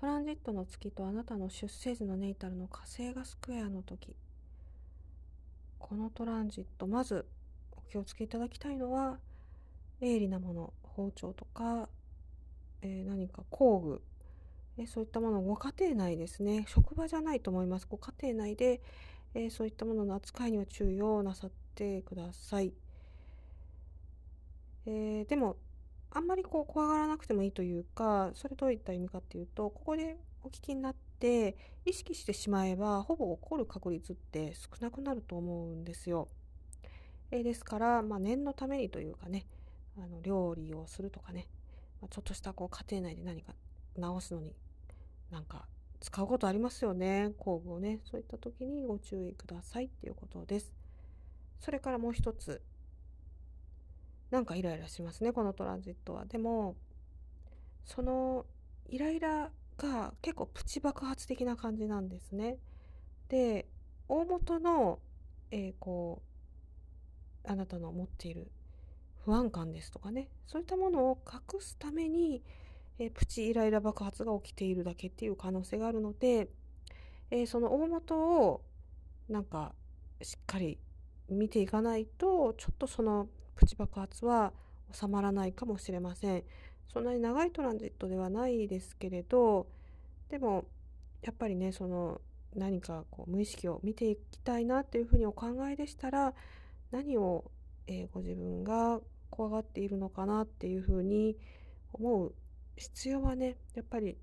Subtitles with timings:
[0.00, 4.16] トランジットの月とあなたの出生時のネイタルの火星がスクエアの時。
[5.78, 7.26] このトランジットまず
[7.76, 9.18] お気をつけいただきたいのは
[10.00, 11.90] 鋭利なもの包丁とか、
[12.80, 14.02] えー、何か工具、
[14.78, 16.64] え、そういったものご家庭内ですね。
[16.66, 17.86] 職場じゃないと思います。
[17.86, 18.80] ご家庭内で、
[19.34, 22.72] えー、そういったものの扱いには注意をなさってください、
[24.86, 25.56] えでも
[26.12, 36.28] あんまりこう怖がらなくてもいいというかそれどういった意味かっていうとここでお聞きになって意識してしまえばほぼ起こる確率って少なくなると思うんですよ。
[37.30, 39.46] えですから、まあ、念のためにというかね
[39.96, 41.46] あの料理をするとかね、
[42.02, 43.54] ま、ちょっとしたこう家庭内で何か
[43.96, 44.52] 直すのに
[45.30, 45.66] なんか
[46.00, 50.72] 使うことありますよね工具をねそういった時にご注意くださいっていうことです。
[51.60, 52.62] それからもう一つ
[54.30, 56.24] なんかイライラしますねこのトランジットは。
[56.24, 56.76] でも
[57.84, 58.46] その
[58.88, 62.58] イライラが結構プチ爆発的な感じなんですね。
[63.28, 63.66] で
[64.08, 64.98] 大元の、
[65.50, 66.22] えー、こ
[67.44, 68.50] うあなたの持っている
[69.24, 72.42] 不安感ですとかねそういったものを隠すために、
[72.98, 76.48] えー、プチイライラ爆発が起きているだけっていう可能性があるので、
[77.30, 78.62] えー、その大元を
[79.28, 79.74] なんか
[80.22, 80.78] しっかり
[81.28, 83.28] 見ていかないとちょっとその
[83.60, 84.52] プチ爆発は
[84.90, 86.44] 収まらないかもしれません。
[86.92, 89.68] そんなに長いトランジットではないですけれど
[90.28, 90.64] でも
[91.22, 92.20] やっぱりねその
[92.56, 96.34] 何かこう無意識を見ていきたいなっていうふうにお考えでしたら
[96.90, 97.48] 何を、
[97.86, 101.36] えー、ご自分が怖がっているのかなっていうふうに
[101.92, 102.34] 思う
[102.76, 104.16] 必要はねやっぱり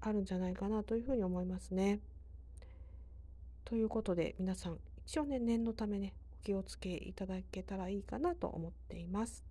[0.00, 2.00] あるんじゃないかなというふうに思いますね。
[3.64, 6.12] ということで皆さん一応ね念のためね
[6.42, 9.44] 気をつけいただけたらいいかなと思っています。